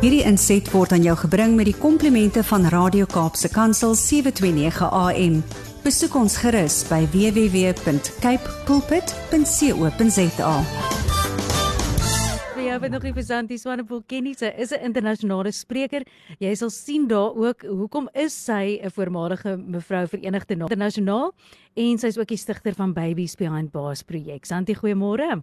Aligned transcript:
Hierdie 0.00 0.22
inset 0.24 0.64
word 0.72 0.94
aan 0.96 1.02
jou 1.04 1.12
gebring 1.26 1.58
met 1.58 1.66
die 1.68 1.76
komplimente 1.76 2.40
van 2.48 2.62
Radio 2.72 3.04
Kaapse 3.04 3.50
Kansel 3.52 3.92
729 4.00 4.86
AM. 4.96 5.34
Besoek 5.84 6.16
ons 6.16 6.38
gerus 6.40 6.78
by 6.88 7.02
www.cape 7.12 8.54
pulpit.co.za. 8.64 10.54
Vir 12.54 12.64
jou 12.64 12.78
wat 12.80 12.96
nog 12.96 13.04
nie 13.04 13.12
vir 13.18 13.28
Santi 13.28 13.60
Swanepoel 13.60 14.00
ken 14.08 14.24
nie, 14.24 14.32
sy 14.32 14.48
is 14.56 14.72
'n 14.72 14.80
internasionale 14.88 15.52
spreker. 15.52 16.08
Jy 16.40 16.54
sal 16.56 16.70
sien 16.70 17.06
daar 17.06 17.36
ook 17.36 17.68
hoekom 17.68 18.08
is 18.14 18.32
sy 18.32 18.80
'n 18.80 18.88
voormalige 18.88 19.58
mevrou 19.58 20.06
Verenigde 20.06 20.56
Nasies 20.56 20.72
internasionaal 20.72 21.34
en 21.76 21.98
sy 21.98 22.06
is 22.06 22.16
ook 22.16 22.28
die 22.28 22.40
stigter 22.40 22.72
van 22.72 22.94
Babies 22.94 23.36
Behind 23.36 23.70
Bars 23.70 24.02
projek. 24.02 24.46
Santi, 24.46 24.74
goeiemôre. 24.74 25.42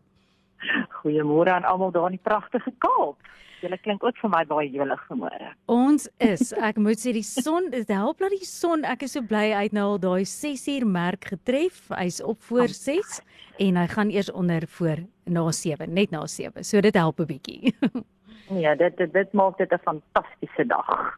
Goeiemôre 1.03 1.51
aan 1.51 1.63
almal 1.63 1.91
daar 1.91 2.09
in 2.09 2.17
die 2.17 2.29
pragtige 2.29 2.73
Kaap. 2.79 3.21
Julle 3.61 3.77
klink 3.81 4.03
ook 4.03 4.17
vir 4.21 4.29
my 4.29 4.43
baie 4.45 4.69
jolig 4.69 5.01
vanmôre. 5.09 5.51
Ons 5.73 6.07
is, 6.21 6.51
ek 6.69 6.77
moet 6.77 7.01
sê 7.01 7.13
die 7.15 7.25
son, 7.25 7.71
dit 7.73 7.89
help 7.89 8.21
dat 8.21 8.35
die 8.35 8.45
son, 8.45 8.85
ek 8.85 9.07
is 9.07 9.17
so 9.17 9.25
bly 9.25 9.49
het 9.55 9.73
nou 9.73 9.93
al 9.93 10.01
daai 10.03 10.25
6 10.25 10.67
uur 10.75 10.85
merk 10.87 11.31
getref. 11.33 11.87
Hy's 11.97 12.21
op 12.21 12.41
voor 12.49 12.69
6 12.69 13.21
en 13.65 13.79
hy 13.81 13.87
gaan 13.95 14.13
eers 14.13 14.29
onder 14.31 14.67
voor 14.77 15.01
na 15.25 15.47
7, 15.51 15.89
net 15.93 16.13
na 16.13 16.27
7. 16.27 16.63
So 16.63 16.81
dit 16.81 16.95
help 16.95 17.19
'n 17.19 17.25
bietjie. 17.33 17.73
Ja, 18.47 18.75
dit 18.75 18.97
dit, 18.97 19.13
dit 19.13 19.33
maak 19.33 19.57
dit 19.57 19.71
'n 19.71 19.79
fantastiese 19.83 20.65
dag. 20.65 21.17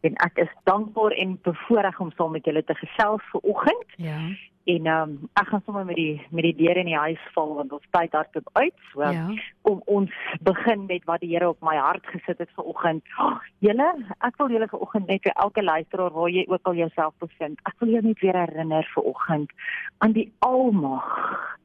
En 0.00 0.14
ek 0.14 0.36
is 0.38 0.52
dankbaar 0.64 1.10
en 1.10 1.38
bevoorreg 1.42 2.00
om 2.00 2.12
saam 2.14 2.30
met 2.30 2.44
julle 2.44 2.64
te 2.64 2.74
gesels 2.74 3.22
vir 3.30 3.40
oggend. 3.40 3.88
Ja. 3.96 4.18
En 4.64 4.86
ehm 4.86 5.10
um, 5.10 5.28
ek 5.34 5.48
gaan 5.48 5.62
sommer 5.66 5.84
met 5.84 5.96
die 5.96 6.22
met 6.30 6.44
die 6.44 6.54
deure 6.54 6.78
in 6.80 6.86
die 6.86 6.96
huis 6.98 7.18
val 7.34 7.54
want 7.54 7.72
ons 7.72 7.86
tyd 7.90 8.12
hardloop 8.12 8.48
uit. 8.52 8.74
So 8.92 9.02
Ja. 9.02 9.28
kom 9.62 9.80
ons 9.86 10.10
begin 10.40 10.86
met 10.86 11.04
wat 11.04 11.20
die 11.20 11.30
Here 11.34 11.48
op 11.48 11.60
my 11.62 11.76
hart 11.76 12.06
gesit 12.06 12.38
het 12.38 12.50
vir 12.54 12.64
oggend. 12.64 13.02
Oh, 13.18 13.38
julle, 13.58 13.88
ek 14.20 14.36
wil 14.38 14.48
julle 14.50 14.68
vir 14.68 14.80
oggend 14.80 15.06
net 15.08 15.22
vir 15.22 15.32
elke 15.34 15.62
luisteraar 15.62 16.10
waar 16.12 16.28
jy 16.30 16.44
ook 16.48 16.66
al 16.66 16.74
jouself 16.74 17.14
bevind. 17.18 17.58
Ek 17.64 17.74
wil 17.80 17.88
jou 17.88 18.02
net 18.02 18.20
weer 18.20 18.36
herinner 18.38 18.86
vir 18.94 19.02
oggend 19.04 19.50
aan 19.98 20.12
die 20.12 20.32
almag. 20.38 21.58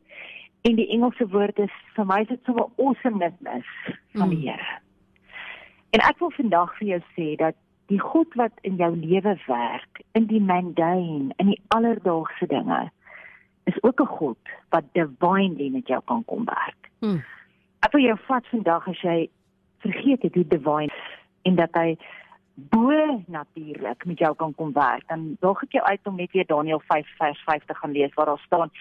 En 0.64 0.76
die 0.76 0.90
Engelse 0.90 1.28
woord 1.30 1.60
is 1.60 1.72
vir 1.96 2.06
my 2.06 2.22
is 2.22 2.28
dit 2.28 2.40
so 2.46 2.54
'n 2.54 2.74
awesomeness 2.86 3.70
van 4.14 4.30
die 4.30 4.38
Mm. 4.38 4.44
Here. 4.48 4.80
En 5.92 6.00
ek 6.02 6.20
wil 6.20 6.32
vandag 6.32 6.74
vir 6.78 6.88
jou 6.88 7.02
sê 7.16 7.36
dat 7.38 7.56
die 7.88 8.00
God 8.00 8.28
wat 8.36 8.52
in 8.62 8.76
jou 8.76 8.96
lewe 8.96 9.38
werk, 9.48 10.02
in 10.14 10.26
die 10.28 10.42
mundane, 10.42 11.32
in 11.38 11.46
die 11.48 11.62
alledaagse 11.68 12.48
dinge, 12.48 12.92
is 13.68 13.84
ook 13.84 14.00
'n 14.02 14.16
God 14.20 14.38
wat 14.70 14.84
divinely 14.92 15.70
met 15.70 15.88
jou 15.88 16.02
kan 16.06 16.26
kom 16.26 16.46
werk. 16.46 16.82
Hm. 17.00 17.20
Ek 17.80 17.92
wil 17.92 18.02
jou 18.02 18.18
vat 18.28 18.48
vandag 18.48 18.88
as 18.88 19.02
jy 19.02 19.30
vergeet 19.78 20.22
het 20.22 20.34
hoe 20.34 20.48
divine 20.48 20.94
en 21.42 21.56
dat 21.56 21.70
hy 21.72 21.98
bo 22.58 23.24
natuurlik 23.28 24.06
met 24.06 24.20
jou 24.20 24.36
kan 24.36 24.56
kom 24.56 24.72
werk. 24.74 25.08
Dan 25.08 25.36
daag 25.40 25.62
ek 25.64 25.72
jou 25.78 25.84
uit 25.86 26.08
om 26.08 26.16
net 26.16 26.32
weer 26.32 26.46
Daniël 26.46 26.82
5 26.88 27.08
vers 27.18 27.44
5 27.46 27.66
te 27.66 27.76
gaan 27.76 27.92
lees 27.92 28.14
waar 28.14 28.26
daar 28.26 28.44
staan: 28.46 28.72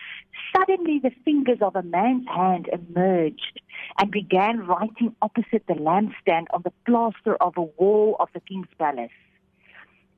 Suddenly 0.52 1.00
the 1.00 1.12
fingers 1.24 1.60
of 1.60 1.76
a 1.76 1.82
man's 1.82 2.26
hand 2.26 2.68
emerged 2.68 3.62
and 3.94 4.10
began 4.10 4.66
writing 4.66 5.14
opposite 5.18 5.62
the 5.66 5.74
lampstand 5.74 6.52
on 6.52 6.62
the 6.62 6.72
plaster 6.82 7.36
of 7.36 7.56
a 7.56 7.66
wall 7.76 8.14
of 8.16 8.30
the 8.32 8.40
king's 8.40 8.74
palace. 8.76 9.18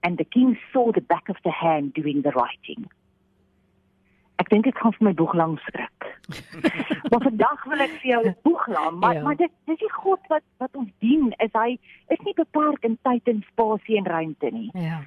And 0.00 0.16
the 0.16 0.24
king 0.24 0.58
saw 0.72 0.92
the 0.92 1.00
back 1.00 1.28
of 1.28 1.36
the 1.42 1.50
hand 1.50 1.94
doing 1.94 2.22
the 2.22 2.30
writing. 2.30 2.86
Ek 4.48 4.54
dink 4.56 4.66
ek 4.70 4.78
gaan 4.80 4.94
vir 4.96 5.04
my 5.04 5.10
boeg 5.12 5.34
lank 5.36 5.58
skrik. 5.60 6.04
maar 7.12 7.20
vandag 7.20 7.64
wil 7.68 7.82
ek 7.84 7.90
vir 8.00 8.08
jou 8.10 8.20
'n 8.30 8.36
boeg 8.48 8.62
laat, 8.72 8.94
maar 8.96 9.14
Ja. 9.14 9.22
maar 9.22 9.36
dit 9.36 9.52
dis 9.68 9.78
die 9.78 9.92
God 9.92 10.20
wat 10.32 10.42
wat 10.56 10.72
ons 10.72 10.88
dien, 11.04 11.34
is 11.44 11.52
hy 11.52 11.76
is 12.08 12.20
nie 12.24 12.32
beperk 12.32 12.80
in 12.88 12.96
tyd 13.04 13.28
en 13.28 13.44
spasie 13.52 13.98
en 14.00 14.08
ruimte 14.08 14.48
nie. 14.50 14.70
Ja. 14.72 15.02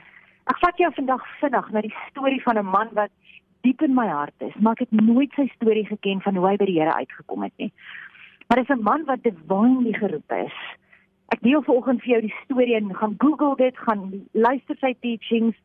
Ek 0.45 0.61
vat 0.61 0.77
jou 0.77 0.91
vandag 0.93 1.25
vinnig 1.39 1.71
na 1.71 1.81
die 1.81 1.95
storie 2.09 2.41
van 2.43 2.57
'n 2.59 2.65
man 2.69 2.89
wat 2.93 3.09
diep 3.63 3.81
in 3.81 3.95
my 3.95 4.07
hart 4.07 4.37
is, 4.45 4.53
maar 4.59 4.73
ek 4.77 4.85
het 4.85 4.91
nooit 4.91 5.33
sy 5.33 5.47
storie 5.55 5.85
geken 5.89 6.21
van 6.21 6.35
hoe 6.35 6.47
hy 6.47 6.55
by 6.57 6.65
die 6.65 6.79
Here 6.79 6.93
uitgekom 6.93 7.41
het 7.43 7.53
nie. 7.57 7.71
Maar 8.47 8.57
dis 8.61 8.69
'n 8.77 8.83
man 8.83 9.05
wat 9.05 9.23
divinely 9.23 9.93
geroep 9.93 10.31
is. 10.45 10.53
Ek 11.33 11.41
deel 11.41 11.63
vanoggend 11.63 12.01
vir 12.01 12.11
jou 12.11 12.21
die 12.21 12.35
storie 12.43 12.75
en 12.75 12.93
gaan 12.95 13.15
Google 13.17 13.55
dit, 13.55 13.77
gaan 13.77 14.27
luister 14.33 14.75
sy 14.77 14.93
teachings. 15.01 15.57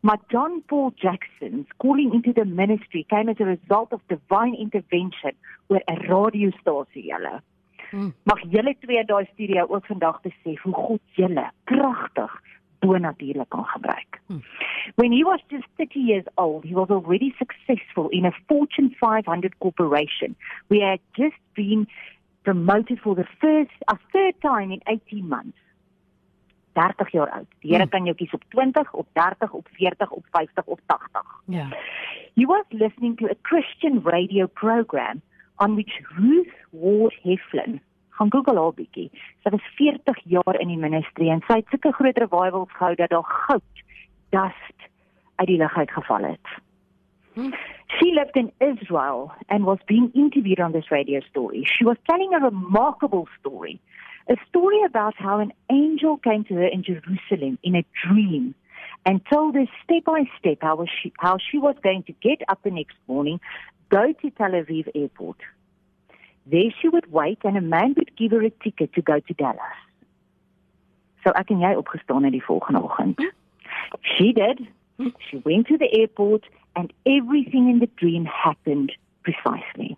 Maar 0.00 0.18
John 0.26 0.62
Paul 0.66 0.92
Jackson's 0.94 1.66
calling 1.76 2.12
into 2.12 2.32
the 2.32 2.44
ministry 2.44 3.04
came 3.08 3.28
as 3.28 3.40
a 3.40 3.44
result 3.44 3.92
of 3.92 4.00
divine 4.06 4.54
intervention 4.54 5.34
oor 5.66 5.82
'n 5.84 6.00
radiostasie 6.06 7.04
julle. 7.10 7.42
Hm. 7.90 8.10
Mag 8.22 8.40
julle 8.50 8.76
twee 8.78 9.04
daai 9.04 9.24
studio 9.32 9.66
ook 9.66 9.86
vandag 9.86 10.20
besef 10.20 10.62
hoe 10.62 10.74
God 10.74 11.00
julle 11.16 11.50
kragtig 11.64 12.42
bonatuurlik 12.78 13.48
kan 13.48 13.64
gebruik. 13.64 14.20
Hmm. 14.26 14.42
When 14.94 15.12
he 15.12 15.24
was 15.24 15.40
just 15.48 15.66
30 15.76 16.00
years 16.00 16.24
old, 16.34 16.64
he 16.64 16.74
was 16.74 16.88
already 16.88 17.34
successful 17.38 18.08
in 18.08 18.24
a 18.24 18.32
Fortune 18.46 18.94
500 19.00 19.58
corporation. 19.58 20.36
We 20.68 20.80
had 20.80 21.00
just 21.12 21.40
been 21.52 21.88
promoted 22.42 23.00
for 23.00 23.14
the 23.14 23.26
first 23.38 23.78
a 23.86 23.96
third 24.12 24.34
time 24.40 24.70
in 24.70 24.80
18 24.86 25.28
months. 25.28 25.58
30 26.78 27.10
jaar 27.12 27.30
oud. 27.30 27.46
Die 27.60 27.70
Here 27.70 27.82
Hmm. 27.82 27.90
kan 27.90 28.04
jou 28.04 28.16
kies 28.16 28.32
op 28.36 28.44
20, 28.48 28.92
op 28.92 29.06
30, 29.12 29.52
op 29.52 29.68
40, 29.72 30.10
op 30.10 30.26
50, 30.30 30.64
op 30.64 30.80
80. 30.86 31.22
Ja. 31.44 31.66
He 32.34 32.44
was 32.46 32.64
listening 32.68 33.16
to 33.18 33.26
a 33.26 33.34
Christian 33.42 34.00
radio 34.04 34.46
program 34.46 35.20
on 35.56 35.74
which 35.74 36.00
Ruth 36.16 36.54
Ward 36.70 37.18
Heflin, 37.22 37.80
gaan 38.10 38.30
Google 38.32 38.60
haar 38.60 38.74
bietjie. 38.74 39.10
Sy 39.42 39.50
was 39.50 39.66
40 39.74 40.20
jaar 40.24 40.60
in 40.60 40.68
die 40.68 40.78
ministry 40.78 41.28
en 41.30 41.42
sy 41.46 41.54
het 41.60 41.66
sulke 41.72 41.92
groot 41.92 42.18
revivals 42.18 42.72
gehou 42.78 42.94
dat 42.94 43.10
daar 43.10 43.24
goud 43.24 43.82
dust 44.30 44.78
uit 45.36 45.48
die 45.48 45.56
lug 45.58 45.76
uitgeval 45.76 46.22
het. 46.22 46.46
Hm. 47.34 47.50
She 47.86 48.12
lived 48.12 48.36
in 48.36 48.52
Israel 48.58 49.32
and 49.46 49.64
was 49.64 49.78
being 49.86 50.10
interviewed 50.14 50.58
on 50.60 50.72
this 50.72 50.90
radio 50.90 51.20
story. 51.20 51.64
She 51.64 51.84
was 51.84 51.96
telling 52.02 52.34
a 52.34 52.38
remarkable 52.38 53.26
story. 53.38 53.78
A 54.30 54.36
story 54.48 54.82
about 54.84 55.14
how 55.16 55.38
an 55.38 55.52
angel 55.70 56.18
came 56.18 56.44
to 56.44 56.54
her 56.54 56.66
in 56.66 56.82
Jerusalem 56.82 57.58
in 57.62 57.74
a 57.74 57.84
dream 58.06 58.54
and 59.06 59.22
told 59.32 59.54
her 59.54 59.64
step 59.82 60.04
by 60.04 60.24
step 60.38 60.58
how 60.60 60.84
she 60.84 61.12
how 61.18 61.38
she 61.38 61.58
was 61.58 61.76
going 61.82 62.02
to 62.04 62.12
get 62.12 62.42
up 62.48 62.62
the 62.62 62.70
next 62.70 62.96
morning, 63.06 63.40
go 63.88 64.12
to 64.12 64.30
Tel 64.30 64.50
Aviv 64.50 64.88
airport. 64.94 65.38
There 66.44 66.70
she 66.80 66.88
would 66.88 67.10
wait 67.10 67.38
and 67.44 67.56
a 67.56 67.62
man 67.62 67.94
would 67.96 68.14
give 68.16 68.32
her 68.32 68.42
a 68.42 68.50
ticket 68.50 68.92
to 68.94 69.02
go 69.02 69.18
to 69.18 69.34
Dallas. 69.34 69.78
So 71.24 71.32
ek 71.32 71.50
en 71.50 71.64
jy 71.64 71.72
opgestaan 71.80 72.28
het 72.28 72.36
die 72.36 72.44
volgende 72.44 72.84
oggend. 72.84 73.24
She 74.02 74.32
did. 74.32 74.60
Hmm. 74.96 75.14
She 75.30 75.40
went 75.44 75.68
to 75.68 75.78
the 75.78 75.88
airport 76.00 76.44
and 76.76 76.92
everything 77.06 77.70
in 77.70 77.78
the 77.78 77.90
dream 77.96 78.24
happened 78.26 78.92
precisely. 79.28 79.96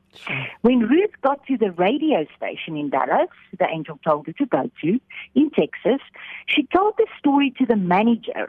When 0.63 0.81
Ruth 0.81 1.15
got 1.23 1.45
to 1.47 1.57
the 1.57 1.71
radio 1.73 2.27
station 2.37 2.77
in 2.77 2.91
Dallas, 2.91 3.29
the 3.59 3.69
angel 3.69 3.99
told 4.05 4.27
her 4.27 4.33
to 4.33 4.47
go 4.47 4.71
to, 4.83 5.01
in 5.35 5.51
Texas, 5.51 6.01
she 6.47 6.67
told 6.75 6.95
the 6.99 7.07
story 7.19 7.55
to 7.59 7.67
the 7.67 7.77
manager 7.77 8.49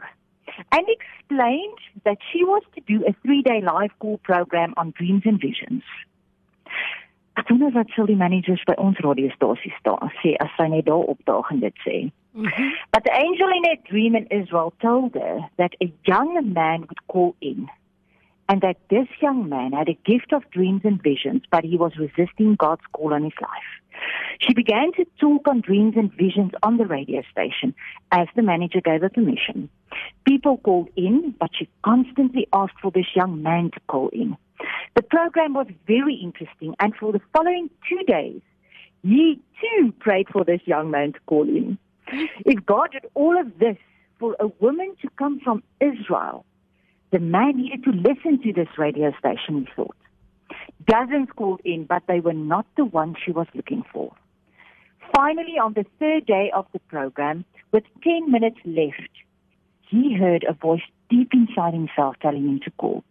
and 0.72 0.86
explained 0.88 1.78
that 2.04 2.18
she 2.30 2.44
was 2.44 2.62
to 2.74 2.80
do 2.86 3.04
a 3.06 3.14
three 3.22 3.42
day 3.42 3.60
live 3.60 3.90
call 4.00 4.18
program 4.18 4.74
on 4.76 4.92
dreams 4.96 5.22
and 5.24 5.40
visions. 5.40 5.84
Ek 7.36 7.48
wonder 7.48 7.70
wat 7.72 7.88
sal 7.96 8.06
die 8.10 8.18
managers 8.18 8.60
by 8.68 8.74
ons 8.76 8.98
radiostasie 9.00 9.72
staan 9.78 10.10
sê 10.20 10.34
as 10.44 10.50
sy 10.58 10.66
net 10.68 10.84
daar 10.88 11.06
opdaag 11.14 11.52
en 11.54 11.62
dit 11.62 11.78
sê. 11.86 11.98
Mhm. 12.34 12.72
But 12.92 13.04
the 13.04 13.14
angel 13.14 13.48
in 13.56 13.64
her 13.70 13.78
dream 13.88 14.16
in 14.16 14.26
Israel 14.40 14.74
told 14.82 15.14
her 15.14 15.48
that 15.56 15.78
a 15.80 15.88
young 16.04 16.52
man 16.52 16.84
would 16.88 17.06
call 17.08 17.34
in 17.40 17.70
and 18.52 18.60
that 18.60 18.76
this 18.90 19.08
young 19.22 19.48
man 19.48 19.72
had 19.72 19.88
a 19.88 19.98
gift 20.04 20.30
of 20.34 20.42
dreams 20.50 20.82
and 20.84 21.02
visions, 21.02 21.40
but 21.50 21.64
he 21.64 21.78
was 21.78 21.92
resisting 21.96 22.54
God's 22.54 22.82
call 22.92 23.14
on 23.14 23.24
his 23.24 23.32
life. 23.40 23.72
She 24.40 24.52
began 24.52 24.92
to 24.92 25.06
talk 25.18 25.48
on 25.48 25.62
dreams 25.62 25.94
and 25.96 26.12
visions 26.12 26.52
on 26.62 26.76
the 26.76 26.84
radio 26.84 27.22
station 27.30 27.74
as 28.10 28.28
the 28.36 28.42
manager 28.42 28.82
gave 28.82 29.00
her 29.00 29.08
permission. 29.08 29.70
People 30.26 30.58
called 30.58 30.90
in, 30.96 31.34
but 31.40 31.48
she 31.58 31.66
constantly 31.82 32.46
asked 32.52 32.78
for 32.82 32.90
this 32.90 33.06
young 33.14 33.42
man 33.42 33.70
to 33.70 33.80
call 33.88 34.10
in. 34.10 34.36
The 34.96 35.02
program 35.02 35.54
was 35.54 35.68
very 35.86 36.16
interesting, 36.16 36.74
and 36.78 36.94
for 36.94 37.10
the 37.10 37.22
following 37.34 37.70
two 37.88 38.04
days, 38.06 38.42
he 39.02 39.40
too 39.62 39.94
prayed 39.98 40.28
for 40.30 40.44
this 40.44 40.60
young 40.66 40.90
man 40.90 41.14
to 41.14 41.20
call 41.20 41.48
in. 41.48 41.78
If 42.44 42.66
God 42.66 42.90
did 42.92 43.06
all 43.14 43.40
of 43.40 43.58
this 43.58 43.78
for 44.18 44.36
a 44.38 44.48
woman 44.60 44.94
to 45.00 45.08
come 45.16 45.40
from 45.40 45.62
Israel, 45.80 46.44
the 47.12 47.18
man 47.18 47.58
needed 47.58 47.84
to 47.84 47.90
listen 47.90 48.42
to 48.42 48.52
this 48.52 48.68
radio 48.78 49.12
station, 49.18 49.66
he 49.66 49.68
thought. 49.76 49.96
Dozens 50.86 51.28
called 51.36 51.60
in, 51.64 51.84
but 51.84 52.02
they 52.08 52.20
were 52.20 52.32
not 52.32 52.66
the 52.76 52.86
one 52.86 53.14
she 53.22 53.30
was 53.30 53.46
looking 53.54 53.84
for. 53.92 54.12
Finally, 55.14 55.58
on 55.62 55.74
the 55.74 55.84
third 56.00 56.24
day 56.26 56.50
of 56.54 56.66
the 56.72 56.78
program, 56.80 57.44
with 57.70 57.84
10 58.02 58.30
minutes 58.30 58.56
left, 58.64 59.10
he 59.88 60.16
heard 60.16 60.44
a 60.48 60.54
voice 60.54 60.82
deep 61.10 61.32
inside 61.34 61.74
himself 61.74 62.16
telling 62.22 62.48
him 62.48 62.60
to 62.64 62.70
call. 62.72 63.04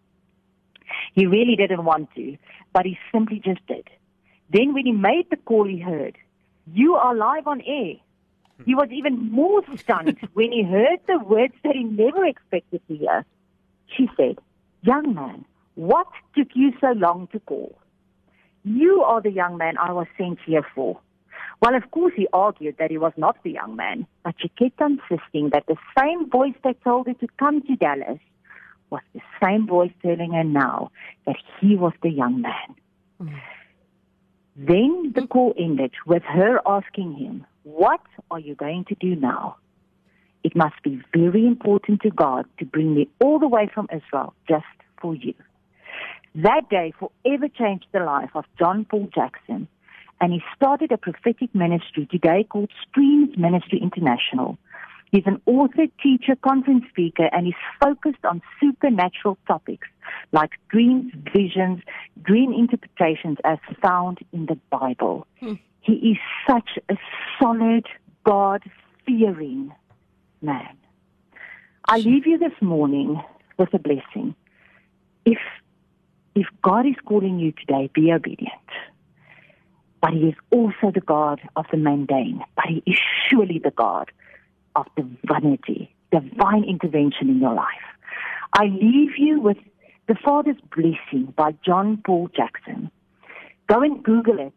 He 1.13 1.27
really 1.27 1.55
didn't 1.55 1.85
want 1.85 2.09
to, 2.15 2.37
but 2.73 2.85
he 2.85 2.97
simply 3.11 3.39
just 3.39 3.65
did. 3.67 3.87
Then 4.49 4.73
when 4.73 4.85
he 4.85 4.91
made 4.91 5.27
the 5.29 5.37
call, 5.37 5.67
he 5.67 5.79
heard, 5.79 6.17
You 6.73 6.95
are 6.95 7.15
live 7.15 7.47
on 7.47 7.61
air. 7.61 7.95
He 8.65 8.75
was 8.75 8.89
even 8.91 9.31
more 9.31 9.61
stunned 9.77 10.17
when 10.33 10.51
he 10.51 10.63
heard 10.63 10.99
the 11.07 11.19
words 11.19 11.53
that 11.63 11.75
he 11.75 11.83
never 11.83 12.25
expected 12.25 12.81
to 12.87 12.95
hear. 12.95 13.25
She 13.95 14.09
said, 14.17 14.37
Young 14.83 15.13
man, 15.13 15.45
what 15.75 16.07
took 16.35 16.49
you 16.55 16.71
so 16.79 16.91
long 16.91 17.27
to 17.31 17.39
call? 17.41 17.77
You 18.63 19.03
are 19.03 19.21
the 19.21 19.31
young 19.31 19.57
man 19.57 19.77
I 19.77 19.91
was 19.91 20.07
sent 20.17 20.39
here 20.45 20.65
for. 20.75 20.99
Well, 21.61 21.75
of 21.75 21.89
course, 21.91 22.13
he 22.15 22.27
argued 22.33 22.77
that 22.79 22.91
he 22.91 22.97
was 22.97 23.13
not 23.17 23.37
the 23.43 23.51
young 23.51 23.75
man, 23.75 24.07
but 24.23 24.35
she 24.39 24.49
kept 24.49 24.81
insisting 24.81 25.49
that 25.51 25.65
the 25.67 25.77
same 25.97 26.29
voice 26.29 26.55
that 26.63 26.83
told 26.83 27.07
her 27.07 27.13
to 27.13 27.27
come 27.37 27.61
to 27.61 27.75
Dallas 27.75 28.19
was 28.89 29.01
the 29.13 29.21
same 29.43 29.67
voice 29.67 29.91
telling 30.01 30.33
her 30.33 30.43
now 30.43 30.91
that 31.25 31.37
he 31.59 31.75
was 31.75 31.93
the 32.01 32.09
young 32.09 32.41
man. 32.41 32.75
Mm. 33.21 33.39
Then 34.55 35.13
the 35.15 35.27
call 35.27 35.53
ended 35.57 35.93
with 36.05 36.23
her 36.23 36.59
asking 36.65 37.13
him, 37.13 37.45
What 37.63 38.01
are 38.29 38.39
you 38.39 38.55
going 38.55 38.85
to 38.85 38.95
do 38.95 39.15
now? 39.15 39.57
It 40.43 40.55
must 40.55 40.81
be 40.83 41.01
very 41.15 41.45
important 41.45 42.01
to 42.01 42.09
God 42.09 42.45
to 42.59 42.65
bring 42.65 42.95
me 42.95 43.09
all 43.19 43.39
the 43.39 43.47
way 43.47 43.69
from 43.73 43.87
Israel 43.93 44.33
just 44.47 44.65
for 44.99 45.15
you. 45.15 45.33
That 46.35 46.69
day 46.69 46.93
forever 46.97 47.47
changed 47.49 47.87
the 47.91 47.99
life 47.99 48.31
of 48.35 48.45
John 48.57 48.85
Paul 48.85 49.09
Jackson, 49.13 49.67
and 50.19 50.31
he 50.31 50.41
started 50.55 50.91
a 50.91 50.97
prophetic 50.97 51.53
ministry 51.53 52.07
today 52.09 52.45
called 52.49 52.71
Streams 52.87 53.37
Ministry 53.37 53.79
International. 53.81 54.57
He's 55.11 55.25
an 55.25 55.41
author, 55.45 55.87
teacher, 56.01 56.37
conference 56.41 56.85
speaker, 56.89 57.27
and 57.33 57.45
he's 57.45 57.53
focused 57.83 58.23
on 58.23 58.41
supernatural 58.61 59.37
topics 59.45 59.87
like 60.31 60.51
dreams, 60.69 61.11
visions, 61.33 61.81
dream 62.23 62.53
interpretations 62.53 63.37
as 63.43 63.57
found 63.81 64.19
in 64.31 64.45
the 64.45 64.57
Bible. 64.69 65.27
Hmm. 65.41 65.55
He 65.81 65.93
is 65.93 66.17
such 66.49 66.79
a 66.89 66.95
solid, 67.41 67.87
God 68.23 68.63
fearing 69.05 69.73
man. 70.41 70.77
I 71.87 71.97
leave 71.97 72.27
you 72.27 72.37
this 72.37 72.53
morning 72.61 73.21
with 73.57 73.73
a 73.73 73.79
blessing. 73.79 74.35
If 75.25 75.39
if 76.33 76.47
God 76.61 76.85
is 76.85 76.95
calling 77.05 77.39
you 77.39 77.51
today, 77.51 77.89
be 77.93 78.11
obedient. 78.11 78.51
But 80.01 80.13
He 80.13 80.29
is 80.29 80.35
also 80.49 80.91
the 80.93 81.01
God 81.01 81.41
of 81.55 81.65
the 81.71 81.77
mundane. 81.77 82.43
But 82.55 82.65
He 82.65 82.83
is 82.85 82.97
surely 83.29 83.59
the 83.59 83.71
God 83.71 84.11
of 84.75 84.87
divinity, 84.95 85.93
divine 86.11 86.63
intervention 86.63 87.29
in 87.29 87.39
your 87.39 87.53
life. 87.53 87.87
I 88.53 88.65
leave 88.65 89.17
you 89.17 89.41
with 89.41 89.57
The 90.07 90.15
Father's 90.15 90.57
Blessing 90.75 91.33
by 91.35 91.53
John 91.65 92.01
Paul 92.05 92.29
Jackson. 92.35 92.89
Go 93.67 93.81
and 93.81 94.03
Google 94.03 94.39
it, 94.39 94.53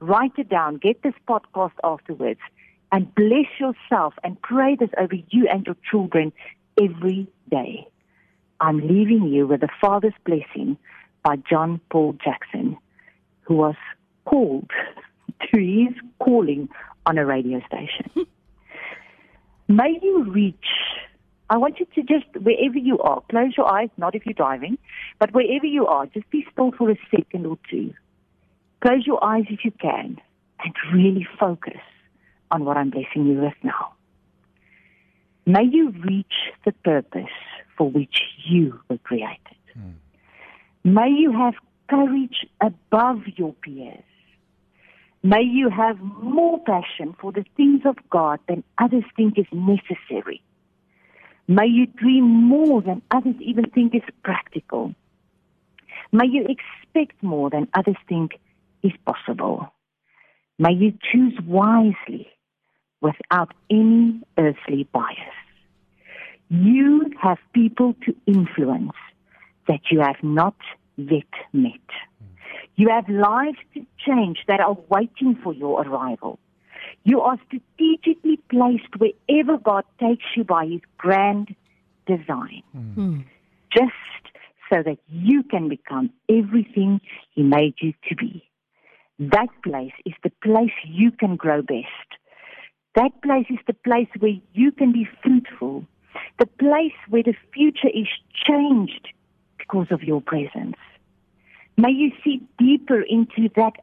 write 0.00 0.32
it 0.38 0.48
down, 0.48 0.76
get 0.76 1.02
this 1.02 1.14
podcast 1.28 1.72
afterwards, 1.84 2.40
and 2.92 3.14
bless 3.14 3.46
yourself 3.58 4.14
and 4.24 4.40
pray 4.42 4.76
this 4.76 4.90
over 4.98 5.14
you 5.30 5.48
and 5.48 5.64
your 5.66 5.76
children 5.90 6.32
every 6.80 7.28
day. 7.50 7.86
I'm 8.60 8.80
leaving 8.80 9.28
you 9.28 9.46
with 9.46 9.60
The 9.60 9.68
Father's 9.80 10.14
Blessing 10.24 10.76
by 11.24 11.36
John 11.48 11.80
Paul 11.90 12.16
Jackson, 12.22 12.76
who 13.42 13.54
was 13.54 13.76
called 14.24 14.70
to 15.52 15.60
his 15.60 15.94
calling 16.18 16.68
on 17.06 17.18
a 17.18 17.24
radio 17.24 17.60
station. 17.66 18.10
May 19.68 19.98
you 20.02 20.24
reach, 20.24 20.66
I 21.48 21.56
want 21.56 21.78
you 21.78 21.86
to 21.94 22.02
just, 22.02 22.26
wherever 22.42 22.76
you 22.76 22.98
are, 22.98 23.22
close 23.30 23.52
your 23.56 23.72
eyes, 23.72 23.88
not 23.96 24.14
if 24.14 24.26
you're 24.26 24.34
driving, 24.34 24.78
but 25.18 25.32
wherever 25.32 25.66
you 25.66 25.86
are, 25.86 26.06
just 26.06 26.28
be 26.30 26.44
still 26.52 26.72
for 26.72 26.90
a 26.90 26.98
second 27.10 27.46
or 27.46 27.56
two. 27.70 27.94
Close 28.82 29.06
your 29.06 29.22
eyes 29.24 29.44
if 29.48 29.64
you 29.64 29.70
can 29.70 30.20
and 30.62 30.74
really 30.92 31.26
focus 31.38 31.80
on 32.50 32.64
what 32.64 32.76
I'm 32.76 32.90
blessing 32.90 33.26
you 33.26 33.40
with 33.40 33.54
now. 33.62 33.94
May 35.46 35.64
you 35.64 35.90
reach 35.90 36.34
the 36.64 36.72
purpose 36.72 37.36
for 37.76 37.90
which 37.90 38.20
you 38.46 38.78
were 38.88 38.98
created. 38.98 39.56
Mm. 39.78 39.94
May 40.84 41.10
you 41.10 41.32
have 41.32 41.54
courage 41.88 42.46
above 42.60 43.22
your 43.36 43.54
peers. 43.54 44.04
May 45.22 45.42
you 45.42 45.68
have 45.68 45.98
more 46.00 46.60
passion 46.60 47.14
for 47.20 47.32
the 47.32 47.44
things 47.56 47.82
of 47.84 47.96
God 48.08 48.40
than 48.48 48.64
others 48.78 49.04
think 49.16 49.38
is 49.38 49.46
necessary. 49.52 50.42
May 51.46 51.66
you 51.66 51.86
dream 51.86 52.24
more 52.24 52.80
than 52.80 53.02
others 53.10 53.34
even 53.40 53.68
think 53.70 53.94
is 53.94 54.02
practical. 54.22 54.94
May 56.12 56.26
you 56.26 56.46
expect 56.46 57.22
more 57.22 57.50
than 57.50 57.68
others 57.74 57.96
think 58.08 58.38
is 58.82 58.92
possible. 59.04 59.68
May 60.58 60.72
you 60.72 60.92
choose 61.12 61.38
wisely 61.44 62.28
without 63.00 63.52
any 63.70 64.20
earthly 64.38 64.84
bias. 64.92 65.16
You 66.48 67.10
have 67.20 67.38
people 67.52 67.94
to 68.04 68.14
influence 68.26 68.96
that 69.68 69.80
you 69.90 70.00
have 70.00 70.22
not 70.22 70.56
yet 70.96 71.32
met. 71.52 71.86
You 72.76 72.88
have 72.88 73.08
lives 73.08 73.58
to 73.74 73.86
change 74.04 74.38
that 74.48 74.60
are 74.60 74.76
waiting 74.88 75.38
for 75.42 75.52
your 75.52 75.82
arrival. 75.82 76.38
You 77.04 77.20
are 77.20 77.38
strategically 77.46 78.38
placed 78.50 78.96
wherever 78.98 79.58
God 79.58 79.84
takes 80.00 80.24
you 80.36 80.44
by 80.44 80.66
His 80.66 80.80
grand 80.98 81.54
design. 82.06 82.62
Mm. 82.76 83.24
Just 83.72 83.92
so 84.72 84.82
that 84.82 84.98
you 85.08 85.42
can 85.42 85.68
become 85.68 86.10
everything 86.28 87.00
He 87.34 87.42
made 87.42 87.74
you 87.80 87.92
to 88.08 88.16
be. 88.16 88.44
That 89.18 89.48
place 89.62 89.92
is 90.06 90.14
the 90.24 90.32
place 90.42 90.72
you 90.84 91.10
can 91.10 91.36
grow 91.36 91.62
best. 91.62 92.09
That 92.94 93.22
place 93.22 93.46
is 93.50 93.58
the 93.66 93.74
place 93.74 94.08
where 94.18 94.34
you 94.52 94.72
can 94.72 94.92
be 94.92 95.08
fruitful. 95.22 95.84
The 96.38 96.46
place 96.46 96.92
where 97.08 97.22
the 97.22 97.34
future 97.52 97.88
is 97.88 98.08
changed 98.46 99.08
because 99.58 99.86
of 99.90 100.02
your 100.02 100.20
presence. 100.20 100.76
May 101.76 101.92
you 101.92 102.10
see 102.24 102.42
deeper 102.58 103.00
into 103.00 103.48
that 103.56 103.74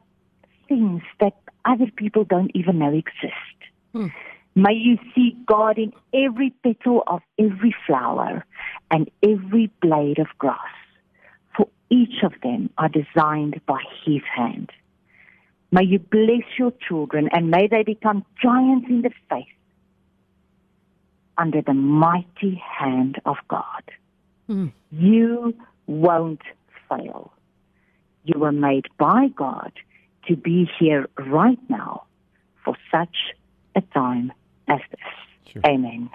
things 0.68 1.02
that 1.20 1.34
other 1.64 1.90
people 1.96 2.24
don't 2.24 2.50
even 2.54 2.78
know 2.78 2.92
exist. 2.92 3.58
Hmm. 3.92 4.08
May 4.54 4.74
you 4.74 4.98
see 5.14 5.36
God 5.46 5.78
in 5.78 5.92
every 6.12 6.50
petal 6.62 7.02
of 7.06 7.20
every 7.38 7.74
flower 7.86 8.44
and 8.90 9.10
every 9.22 9.70
blade 9.80 10.18
of 10.18 10.26
grass. 10.38 10.58
For 11.56 11.68
each 11.90 12.22
of 12.22 12.32
them 12.42 12.70
are 12.76 12.88
designed 12.88 13.60
by 13.66 13.80
His 14.04 14.22
hand. 14.36 14.70
May 15.70 15.84
you 15.84 15.98
bless 15.98 16.44
your 16.58 16.72
children 16.86 17.28
and 17.32 17.50
may 17.50 17.66
they 17.66 17.82
become 17.82 18.24
giants 18.42 18.86
in 18.88 19.02
the 19.02 19.10
faith 19.28 19.46
under 21.36 21.60
the 21.62 21.74
mighty 21.74 22.60
hand 22.78 23.20
of 23.26 23.36
God. 23.48 23.82
Hmm. 24.46 24.68
You 24.90 25.54
won't 25.86 26.42
fail. 26.88 27.32
You 28.24 28.38
were 28.38 28.52
made 28.52 28.86
by 28.98 29.28
God 29.28 29.72
to 30.26 30.36
be 30.36 30.70
here 30.78 31.08
right 31.18 31.58
now 31.68 32.04
for 32.64 32.76
such 32.90 33.16
a 33.76 33.80
time 33.80 34.32
as 34.68 34.80
this. 34.90 35.52
Sure. 35.52 35.62
Amen. 35.66 36.10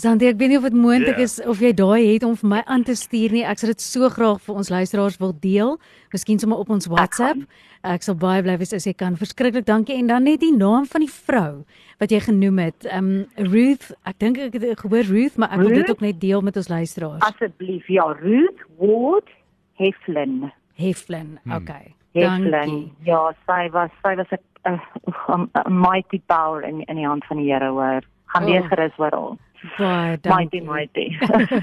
Sandy, 0.00 0.30
ek 0.30 0.38
weet 0.40 0.48
nie 0.48 0.56
of 0.56 0.64
dit 0.64 0.76
moontlik 0.76 1.18
yeah. 1.20 1.26
is 1.26 1.34
of 1.44 1.60
jy 1.60 1.70
daai 1.76 2.14
het 2.14 2.24
om 2.24 2.32
vir 2.38 2.48
my 2.48 2.60
aan 2.64 2.84
te 2.86 2.94
stuur 2.96 3.34
nie. 3.34 3.42
Ek 3.44 3.60
sal 3.60 3.72
dit 3.74 3.82
so 3.84 4.08
graag 4.12 4.40
vir 4.40 4.60
ons 4.62 4.70
luisteraars 4.72 5.18
wil 5.20 5.34
deel. 5.42 5.76
Miskien 6.14 6.40
sommer 6.40 6.62
op 6.62 6.72
ons 6.72 6.88
WhatsApp. 6.88 7.44
Ek 7.84 8.06
sal 8.06 8.16
baie 8.16 8.40
bly 8.42 8.56
wees 8.60 8.72
as 8.72 8.86
jy 8.88 8.94
kan. 8.96 9.18
Verskriklik 9.20 9.66
dankie 9.68 9.98
en 9.98 10.08
dan 10.08 10.24
net 10.24 10.40
die 10.40 10.52
naam 10.54 10.88
van 10.88 11.04
die 11.04 11.10
vrou 11.12 11.64
wat 12.00 12.14
jy 12.14 12.22
genoem 12.24 12.62
het. 12.64 12.88
Um 12.88 13.12
Ruth, 13.52 13.90
ek 14.08 14.18
dink 14.22 14.40
ek 14.48 14.56
het 14.56 14.80
gehoor 14.80 15.06
Ruth, 15.10 15.36
maar 15.36 15.52
ek 15.52 15.60
Ruth? 15.60 15.68
wil 15.68 15.78
dit 15.82 15.94
ook 15.94 16.04
net 16.08 16.20
deel 16.24 16.46
met 16.48 16.56
ons 16.56 16.72
luisteraars. 16.72 17.22
Asseblief, 17.28 17.86
ja, 17.92 18.08
Ruth 18.22 18.64
Ward 18.80 19.28
Heflin. 19.76 20.48
Heflin. 20.80 21.36
Hmm. 21.44 21.58
Okay. 21.60 21.92
Heflin. 22.16 22.90
Ja, 23.04 23.28
sy 23.46 23.68
was 23.76 23.92
sy 24.00 24.16
was 24.16 24.32
'n 24.64 25.50
mighty 25.68 26.20
power 26.26 26.62
in 26.62 26.82
in 26.88 26.96
die 26.96 27.06
hand 27.06 27.24
van 27.26 27.36
die 27.36 27.52
Here 27.52 27.70
hoor. 27.70 28.02
Gaan 28.32 28.44
lees 28.44 28.62
oh. 28.62 28.68
gerus 28.68 28.98
oor 28.98 29.12
hom. 29.12 29.38
Baie 29.78 30.18
dankie. 30.20 30.62
Mighty 30.62 31.06
mighty. 31.06 31.06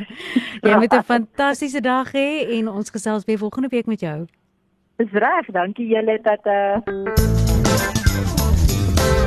jy 0.68 0.76
moet 0.76 0.94
'n 0.94 1.04
fantastiese 1.04 1.82
dag 1.82 2.12
hê 2.12 2.48
en 2.60 2.68
ons 2.68 2.90
gesels 2.90 3.26
weer 3.26 3.38
volgende 3.38 3.68
week 3.68 3.86
met 3.86 4.00
jou. 4.00 4.26
Dis 4.96 5.12
reg, 5.12 5.46
dankie 5.52 5.88
julle 5.88 6.20
dat 6.24 6.46
uh 6.46 6.80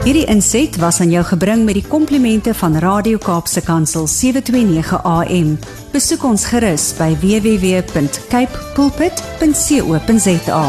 Hierdie 0.03 0.27
inset 0.27 0.77
was 0.83 1.01
aan 1.01 1.13
jou 1.15 1.23
gebring 1.25 1.63
met 1.65 1.75
die 1.79 1.85
komplimente 1.87 2.55
van 2.59 2.75
Radio 2.83 3.19
Kaapse 3.23 3.63
Kansel 3.63 4.07
729 4.11 4.99
AM. 5.05 5.55
Besoek 5.93 6.25
ons 6.27 6.47
gerus 6.51 6.91
by 6.99 7.15
www.cape 7.23 8.67
pulpit.co.za. 8.75 10.65